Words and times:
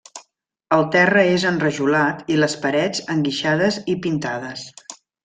El 0.77 0.85
terra 0.95 1.25
és 1.33 1.43
enrajolat 1.49 2.23
i 2.37 2.39
les 2.45 2.55
parets 2.63 3.03
enguixades 3.17 3.79
i 3.95 3.97
pintades. 4.07 4.65